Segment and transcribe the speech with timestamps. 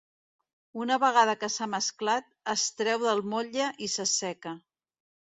[0.83, 4.55] Una vegada que s'ha mesclat, es treu del motlle i s'asseca.